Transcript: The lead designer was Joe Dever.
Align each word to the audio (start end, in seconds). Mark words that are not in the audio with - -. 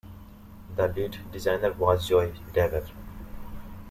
The 0.77 0.87
lead 0.87 1.19
designer 1.31 1.73
was 1.73 2.07
Joe 2.07 2.33
Dever. 2.53 2.85